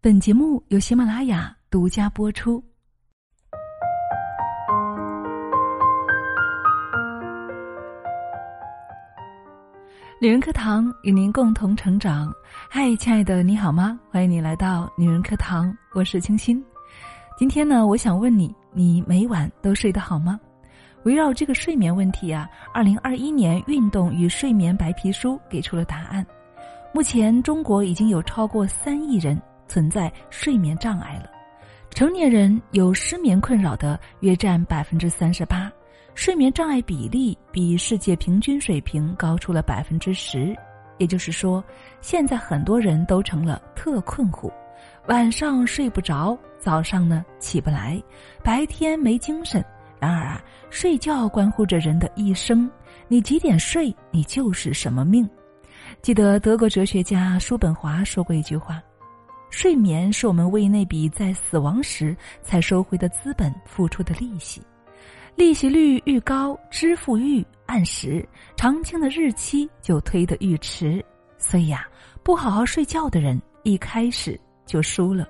[0.00, 2.62] 本节目由喜马拉雅独家播出。
[10.20, 12.32] 女人课堂与您共同成长。
[12.70, 13.98] 嗨，亲爱的，你好吗？
[14.08, 16.64] 欢迎你来到女人课堂，我是清新。
[17.36, 20.38] 今天呢，我想问你，你每晚都睡得好吗？
[21.02, 26.24] 围绕这个睡眠问题啊，二零二一年运动与睡眠白皮书给出了答案。
[26.94, 29.36] 目前，中国已经有超过三亿人
[29.68, 31.30] 存在睡眠障碍了，
[31.90, 35.70] 成年人有失眠困扰的约占百分之三十八，
[36.14, 40.56] 睡眠障碍比例比世界平均水平高出了百分之十。
[40.98, 41.62] 也就是说，
[42.00, 44.52] 现在很多人都成了特困户，
[45.06, 48.02] 晚上睡不着，早上呢起不来，
[48.42, 49.64] 白天没精神。
[50.00, 52.68] 然而啊，睡觉关乎着人的一生，
[53.06, 55.28] 你几点睡，你就是什么命。
[56.02, 58.82] 记得德国哲学家叔本华说过一句话
[59.50, 64.62] ：“睡眠是我们为那笔在死亡时才收回的资本付出的利息，
[65.34, 71.04] 利息率愈高，支付愈按时，偿清的日期就推得愈迟。
[71.38, 71.86] 所以呀，
[72.22, 75.26] 不好好睡觉的人一开始就输了。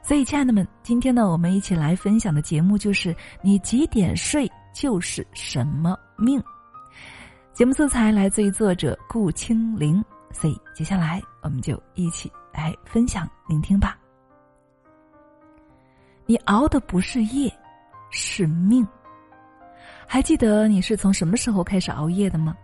[0.00, 6.42] 所以，亲爱的们，今天呢，我们一起来分享的节目就是：你几点睡就是什么命。”
[7.52, 13.98] 节目素材来自于作者顾清玲，所以接下来我们就一起来分享聆听吧。
[16.26, 17.52] 你熬的不是夜，
[18.10, 18.86] 是命。
[20.06, 22.56] 还记得你是从什么时候开始熬夜的吗？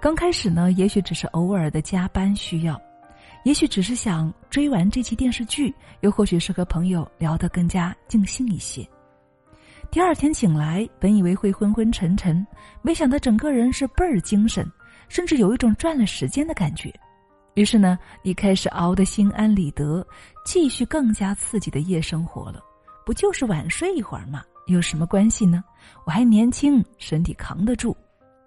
[0.00, 2.80] 刚开始呢，也许只是偶尔的加班需要，
[3.44, 8.86] 也许只是想追完这期电视剧，又或许是和朋友聊得更加尽兴一些。
[9.90, 12.46] 第二天醒来，本以为会昏昏沉沉，
[12.80, 14.66] 没想到整个人是倍儿精神，
[15.08, 16.90] 甚至有一种赚了时间的感觉。
[17.54, 20.06] 于是呢，你开始熬得心安理得，
[20.44, 22.62] 继续更加刺激的夜生活了。
[23.04, 24.42] 不就是晚睡一会儿吗？
[24.66, 25.64] 有什么关系呢？
[26.04, 27.96] 我还年轻，身体扛得住。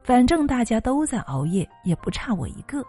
[0.02, 2.84] 反正大家都在熬夜，也不差我一个。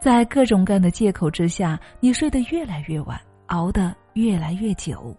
[0.00, 5.16] 在各种各样的借口之下，你睡得越来越晚，熬得越来越久。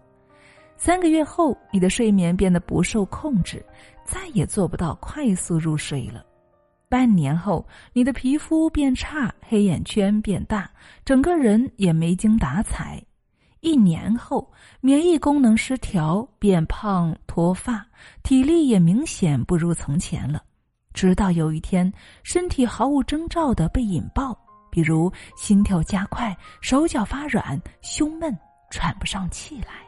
[0.76, 3.64] 三个月后，你的睡眠变得不受控制，
[4.04, 6.24] 再也做不到快速入睡了。
[6.88, 10.70] 半年后，你的皮肤变差，黑眼圈变大，
[11.04, 13.02] 整个人也没精打采。
[13.60, 14.50] 一年后，
[14.80, 17.84] 免疫功能失调，变胖、脱发，
[18.22, 20.42] 体力也明显不如从前了。
[20.94, 24.36] 直到有一天，身体毫无征兆的被引爆，
[24.70, 28.36] 比如心跳加快、手脚发软、胸闷、
[28.70, 29.86] 喘不上气来。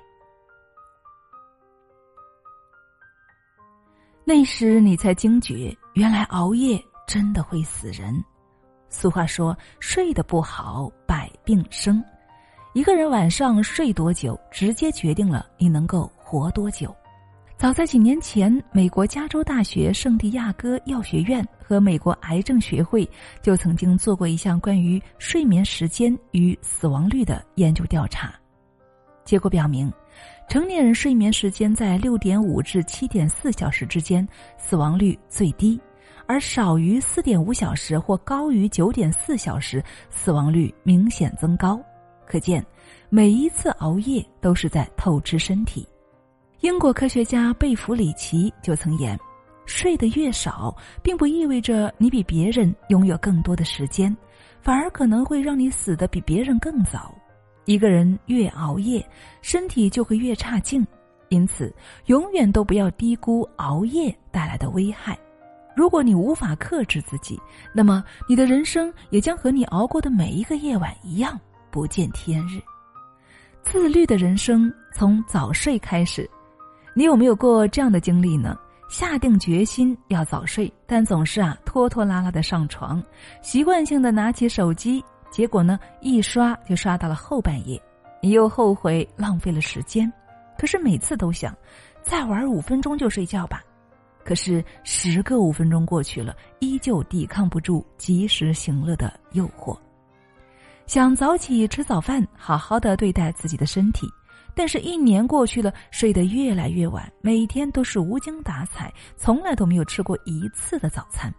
[4.22, 8.24] 那时你才惊觉，原来熬夜真的会死人。
[8.88, 12.00] 俗话说：“睡得不好，百病生。”
[12.72, 16.94] 一个人晚上睡多久，直接决定了你能够活多久。
[17.56, 23.08] 早在几年前，美国加州大学圣地亚哥药学院和美国癌症学会
[23.42, 28.32] 就曾经做过一项关于睡眠时间与死亡率的研究调查，
[29.24, 29.92] 结果表明。
[30.48, 35.76] 成年人睡眠时间在六点五至七点四小时之间，死亡率最低；
[36.30, 41.82] 而少于四点五小时或高于九点四小时，死亡率明显增高。
[42.24, 42.64] 可见，
[43.08, 45.88] 每一次熬夜都是在透支身体。
[46.60, 49.18] 英国科学家贝弗里奇就曾言
[49.66, 54.16] ：“睡得越少，并不意味着你比别人拥有更多的时间，
[54.62, 57.12] 反而可能会让你死得比别人更早。”
[57.66, 59.04] 一个人越熬夜，
[59.42, 60.86] 身体就会越差劲，
[61.28, 61.74] 因此
[62.06, 65.18] 永远都不要低估熬夜带来的危害。
[65.80, 67.40] 如果你无法克制自己，
[67.72, 72.60] 那么你的人生也将和你熬过的每一个夜晚一样不见天日。
[73.62, 76.28] 自律的人生从早睡开始，
[76.92, 78.54] 你有没有过这样的经历呢？
[78.90, 83.02] 下定决心要早睡，但总是啊拖拖拉拉的上床，
[83.40, 85.02] 习惯性的拿起手机。
[85.30, 87.82] 结果呢，一刷就刷到了后半夜，
[88.20, 90.12] 你又后悔浪费了时间，
[90.58, 91.56] 可是每次都想
[92.02, 93.62] 再玩五分钟就睡觉吧，
[94.24, 99.76] 可是十个五分钟过去了，依旧抵抗不住及时行乐的诱惑。
[100.86, 104.06] 想早起吃早饭，好好的对待自己的身体，
[104.54, 111.32] 但是一年过去了，睡得越来越晚，每天都是无精打采，从来都没有吃过一次的早餐，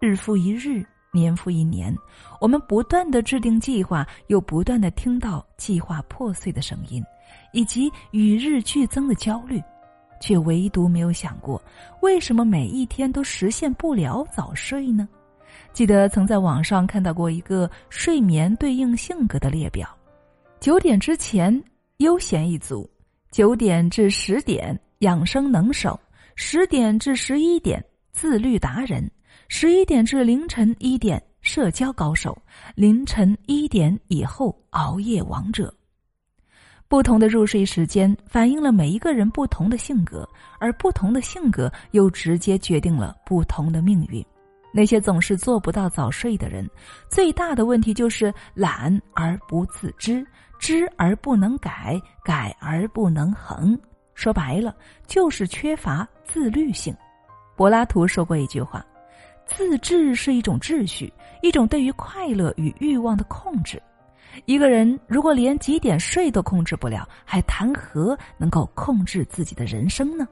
[0.00, 0.84] 日复一日。
[1.14, 1.94] 年复一年，
[2.40, 7.04] 我们不断的制定计划，又不断的听到计划破碎的声音，
[7.52, 9.62] 以及与日俱增的焦虑，
[10.22, 11.60] 却唯独没有想过，
[12.00, 15.08] 为什么每一天都实现不了早睡呢？
[15.72, 19.88] 记得曾在网上看到过一个睡眠对应性格的列表，
[20.60, 21.62] 九点之前
[21.96, 22.88] 悠闲一族，
[23.32, 25.98] 九点至十点养生能手，
[26.36, 29.10] 十点至十一点自律达人，
[29.48, 32.40] 十一点至凌晨一点社交高手，
[32.76, 35.74] 凌晨一点以后熬夜王者。
[36.92, 40.28] 不同的入睡时间反映了每一个人不同的性格，
[40.60, 44.22] 而不同的性格又直接决定了不同的命运。
[44.74, 46.68] 那些总是做不到早睡的人，
[47.08, 50.22] 最大的问题就是懒而不自知，
[50.58, 53.74] 知而不能改，改而不能恒。
[54.12, 56.94] 说白了，就是缺乏自律性。
[57.56, 58.84] 柏拉图说过一句话
[59.48, 61.10] ：“自制是一种秩序，
[61.40, 63.82] 一种对于快乐与欲望的控制。
[64.44, 70.26] 一个人如果连几点睡都控制不了，还谈何能够控制自己的人生呢？”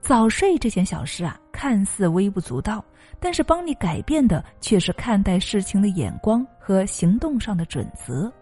[0.00, 2.84] 早睡这件小事啊，看似微不足道，
[3.18, 8.32] 但是帮你改变的却是看待事情的眼光和行动上的准则。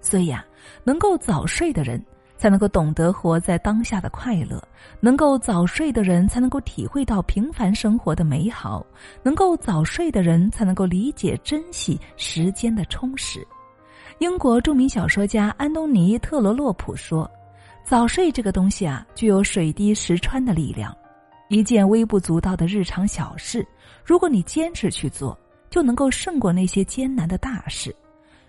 [0.00, 0.44] 所以啊，
[0.84, 2.04] 能够早睡的人，
[2.36, 4.60] 才能够懂得活在当下的快乐；
[5.00, 8.84] 能够早睡的人，才能够体会到平凡生活的美好；
[9.24, 13.44] 能够早睡的人，才能够理解珍惜时间的充实。
[14.22, 17.28] 英国著名小说家安东尼·特罗洛普说。
[17.82, 20.96] 早睡这个东西啊，具有水滴石穿的力量。
[21.48, 23.66] 一件微不足道的日常小事，
[24.04, 25.36] 如果你坚持去做，
[25.68, 27.92] 就能够胜过那些艰难的大事。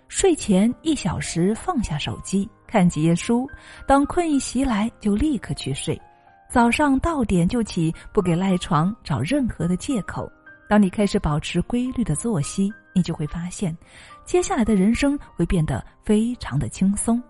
[0.06, 3.44] 睡前一小时放下手机，看几页书。
[3.84, 6.00] 当困意袭来，就立刻去睡。
[6.48, 10.30] 早上到点就起，不给赖床找任何的借口。
[10.68, 13.76] 当你开始保持规律的作息，你就会发现，
[14.24, 17.22] 接下来的人生会变得非常的轻松。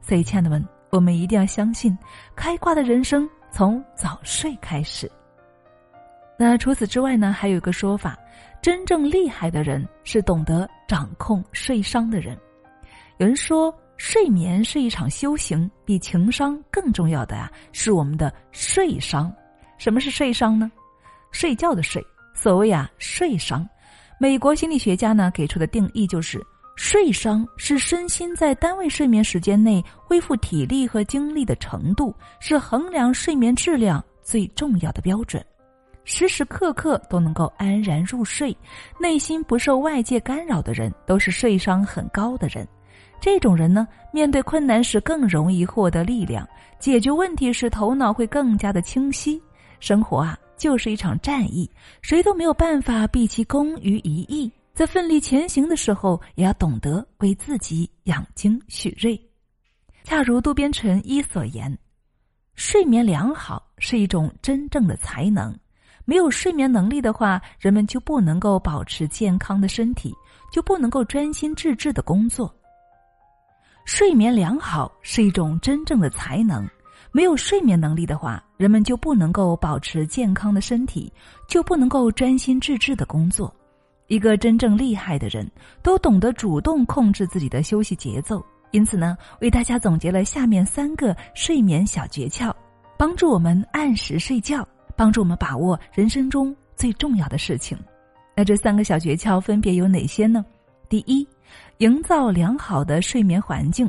[0.00, 0.66] 所以，亲爱的们。
[0.90, 1.96] 我们一定要相信，
[2.34, 5.08] 开挂的人生从早睡开始。
[6.36, 7.32] 那除此之外呢？
[7.32, 8.18] 还有一个说法，
[8.60, 12.36] 真正厉害的人是懂得掌控睡商的人。
[13.18, 19.32] 有人说，睡眠是一场修行，比情商更重要的啊，是我们的睡商。
[19.78, 20.72] 什么是睡商呢？
[21.30, 22.04] 睡觉的睡。
[22.34, 23.64] 所谓啊，睡商，
[24.22, 26.46] 美国心理学家呢给出的定义就是。
[26.76, 35.42] 睡伤是身心在单位睡眠时间内恢复体力和精力的程度，是衡量睡眠质量最重要的标准。
[36.04, 38.54] 时时刻刻都能够安然入睡，
[38.98, 42.66] 内心不受外界干扰的人，都是睡商很高的人。
[43.20, 46.46] 这种人呢，面对困难时更容易获得力量，
[46.78, 49.42] 解决问题时头脑会更加的清晰。
[49.80, 51.68] 生活啊，就是一场战役，
[52.02, 54.52] 谁都没有办法毕其功于一役。
[54.74, 59.18] 在奋力前行的时候，也要懂得为自己养精蓄锐。
[60.04, 61.76] 恰如渡边淳一所言
[62.56, 65.58] ：“睡眠良好是一种真正的才能。
[66.04, 70.14] 没有睡眠能力的话，人们就不能够保持健康的身体，
[70.52, 72.54] 就不能够专心致志的工作。
[73.86, 76.68] 睡眠良好是一种真正的才能。
[77.12, 81.12] 没有睡眠能力的话，人们就不能够保持健康的身体，
[81.48, 83.54] 就不能够专心致志的工作。”
[84.08, 85.48] 一个真正厉害的人，
[85.82, 88.44] 都懂得主动控制自己的休息节奏。
[88.72, 92.52] 因此呢，为大家总结了下面三个睡眠小诀窍，
[92.96, 94.66] 帮助我们按时睡觉，
[94.96, 97.78] 帮助我们把握人生中最重要的事情。
[98.36, 100.44] 那这三个小诀窍分别有哪些呢？
[100.88, 101.26] 第一，
[101.78, 103.88] 营造良好的睡眠环境。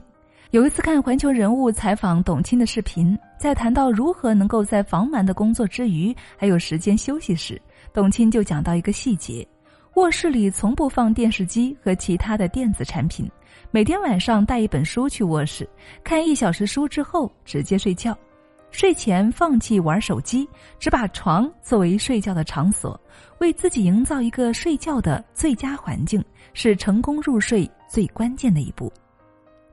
[0.51, 7.59] 有一次看环球人物采访董卿的视频，在谈到如何能够在繁忙的工作之余还有时间休息时，
[7.93, 9.47] 董卿就讲到一个细节。
[9.93, 13.31] 卧室里从不放电视机和其他的电子产品，
[13.71, 15.65] 每天晚上带一本书去卧室，
[16.03, 18.13] 看一小时书之后直接睡觉。
[18.71, 20.45] 睡前放弃玩手机，
[20.77, 22.99] 只把床作为睡觉的场所，
[23.39, 26.21] 为自己营造一个睡觉的最佳环境，
[26.53, 28.91] 是成功入睡最关键的一步。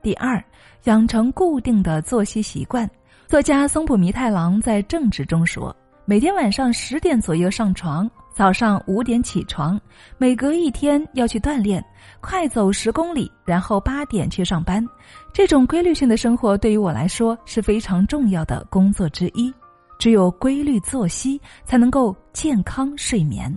[0.01, 0.43] 第二，
[0.85, 2.89] 养成固定的作息习惯。
[3.27, 5.75] 作家松浦弥太郎在《正直》中说，
[6.05, 8.09] 每天晚上十点左右上床。
[8.31, 9.77] 早上五点起床，
[10.17, 11.83] 每隔一天要去锻炼，
[12.21, 14.85] 快走十公里，然后八点去上班。
[15.33, 19.53] 这种规律性的生活对于我来说是非常重要的工作之一。
[19.97, 23.51] 只有规律作息，才能够健康睡眠；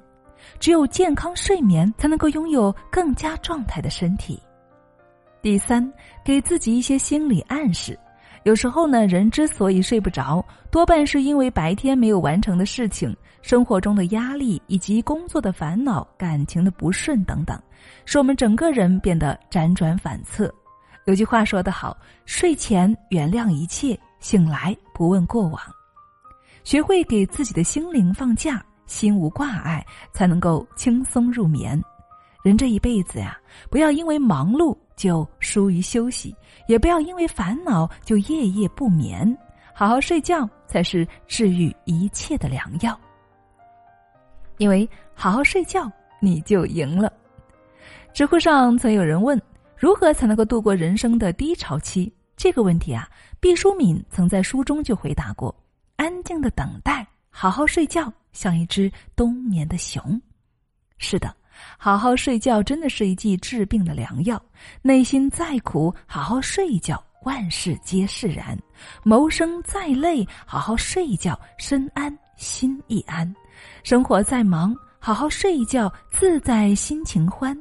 [0.59, 4.43] 只有健康睡眠，才能够拥有更加状态的身体。
[5.43, 5.93] 第三，
[6.25, 7.99] 给自己一些心理暗示。
[8.45, 13.15] 有时候呢，人之所以睡不着，多半是因为白天没有完成的事情。
[13.41, 17.61] 生活中的压力以及工作的烦恼、感情的不顺等等，
[18.05, 20.53] 使我们整个人变得辗转反侧。
[21.07, 25.61] 有句话说得好：“睡前原谅一切，醒来不问过往。”
[26.63, 31.83] 学会给自己的心灵放假，心无挂碍，才能够轻松入眠。
[32.43, 33.39] 人这一辈子呀，
[33.71, 36.35] 不要因为忙碌就疏于休息，
[36.67, 39.37] 也不要因为烦恼就夜夜不眠。
[39.75, 42.99] 好好睡觉才是治愈一切的良药。
[44.59, 47.13] 因为好好睡觉，你就赢了。
[48.13, 49.41] 知乎上曾有人问：
[49.77, 52.13] 如何才能够度过人生的低潮期？
[52.37, 53.09] 这个问题啊，
[53.41, 55.55] 毕淑敏曾在书中就回答过：
[55.97, 60.21] 安静的等待，好好睡觉，像一只冬眠的熊。
[60.99, 61.35] 是的，
[61.78, 64.42] 好好睡觉真的是一剂治病的良药。
[64.81, 68.57] 内心再苦，好好睡一觉，万事皆释然；
[69.02, 73.35] 谋生再累，好好睡一觉，身安心亦安。
[73.83, 77.57] 生活再忙，好好睡一觉，自在心情欢。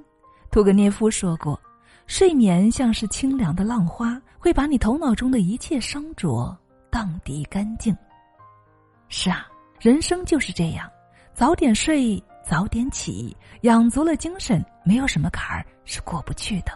[0.51, 1.59] 屠格涅夫说过
[2.07, 6.55] ：“睡眠像是清凉的浪花，会把你头脑中的一切伤浊
[6.89, 7.95] 荡涤干净。”
[9.07, 9.47] 是啊，
[9.79, 10.89] 人生就是这样，
[11.33, 16.71] 早点睡，早点起，养足了精神，没有什么坎儿是过不去的。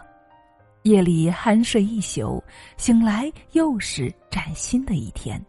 [0.82, 2.42] 夜里酣睡一宿，
[2.76, 5.44] 醒来又是崭新的一天，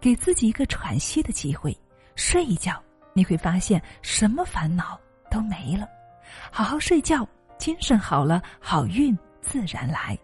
[0.00, 1.76] 给自己一个喘息的机会，
[2.14, 2.82] 睡一觉。
[3.12, 4.98] 你会发现什么烦恼
[5.30, 5.88] 都没了，
[6.50, 7.26] 好好睡觉，
[7.58, 10.16] 精神好了，好运自然来。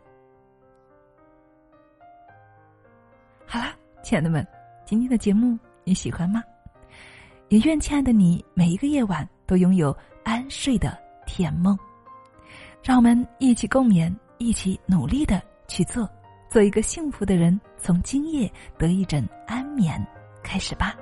[3.45, 4.47] 好啦，亲爱的们，
[4.85, 6.43] 今天的节目你喜欢吗？
[7.49, 11.79] 也愿亲爱的你每一个夜晚都拥有安睡的甜梦。
[12.83, 16.09] 让我们一起共勉，一起努力的去做，
[16.49, 17.61] 做一个幸福的人。
[17.79, 20.05] 从今夜得一枕安眠
[20.43, 20.97] 开始吧。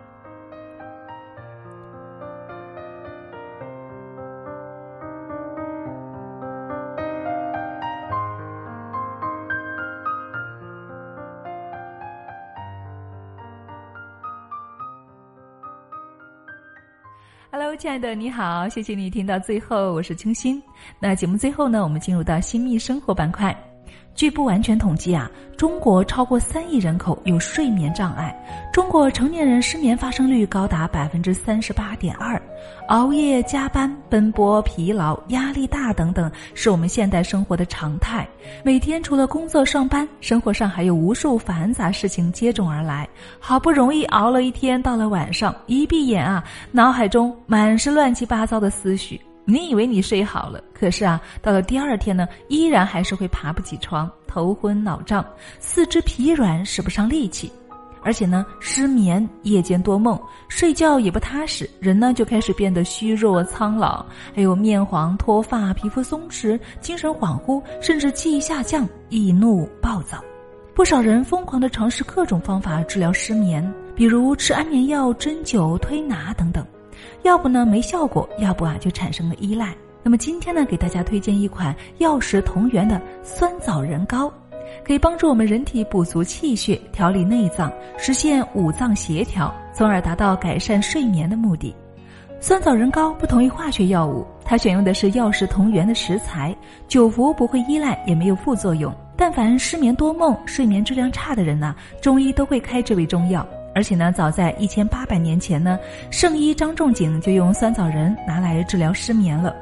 [17.51, 20.61] Hello，亲爱的，你好，谢谢你听到最后，我是清新。
[20.99, 23.57] 那节目最后呢，我们进入到新密生活板块。
[24.15, 28.35] 据不完全统计啊，中国超过三亿人口有睡眠障碍，
[28.73, 32.41] 中国成年人失眠发生率高达百分之三十八点二。
[32.89, 38.29] 熬夜、加班、奔波、疲劳、压力大等等，是我们现代生活的常态。
[38.63, 43.09] 每天除了工作上班，生活上还有无数繁杂事情接踵而来。
[43.41, 49.21] 好不容易熬了一天，到了晚上一闭眼啊，脑海中满是乱七八糟的思绪。
[49.47, 55.23] 你以为你睡好了，可是啊，到了第二天呢，依然还是会爬不起床，头昏脑胀，
[55.59, 57.53] 四肢疲软，使不上力气，
[58.05, 70.23] 而且呢，失眠，夜间多梦，睡觉也不踏实，人呢就开始变得虚弱苍老，还有面黄脱发、皮肤松弛、精神恍惚，甚至记忆下降、易怒暴躁。
[70.75, 76.65] 不少人疯狂的尝试各种方法治疗失眠，比如吃安眠药、针灸、推拿等等。
[77.23, 79.75] 要不呢没效果，要不啊就产生了依赖。
[80.03, 84.31] 那么今天呢，给大家推荐一款药食同源的酸枣仁膏，
[84.83, 91.75] 可以帮助我们人体补足气血，调理内脏，实现五脏协调，从而达到改善睡眠的目的。
[92.41, 96.55] 酸枣仁膏不同于化学药物，它选用的是药食同源的食材，
[96.89, 98.95] 久服不会依赖，也没有副作用。
[99.17, 103.47] 但凡失眠多梦、睡眠质量差的人呢，中医都会开这味中药。
[103.75, 105.79] 而且呢，早在一千八百年前呢，
[106.11, 109.55] 圣医张仲景就用酸枣仁拿来治疗失眠了。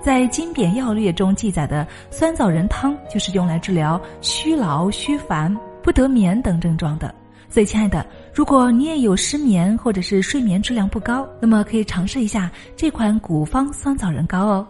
[0.00, 7.14] 在《金匾要略》中记载的酸枣仁汤，就是用来治疗虚劳、虚烦、不得眠等症状的。
[7.50, 14.66] 所以，亲爱的，如果你也有失眠或者是睡眠质量不高，那么可以尝试一下这款古方酸枣仁膏哦。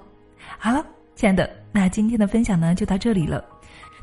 [0.58, 3.44] 好了，亲爱的，那今天的分享呢就到这里了。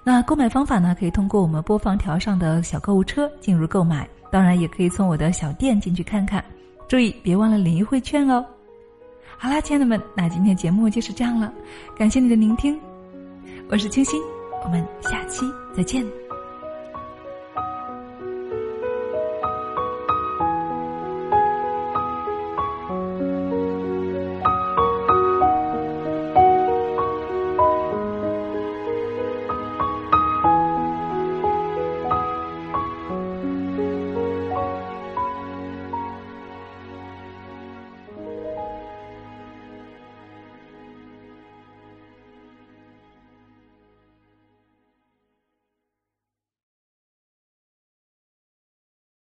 [0.04, 4.08] 那购买方法呢，可以通过我们播放条上的小购物车进入购买。
[4.30, 6.44] 当然也可以从我的小店进去看看，
[6.88, 8.46] 注意别忘了领优惠券哦。
[9.38, 11.54] 好啦，亲爱的们，那今天节目就是这样了，
[11.98, 12.80] 感谢你的聆听，
[13.70, 14.20] 我是清新，
[14.64, 16.25] 我们下期再见。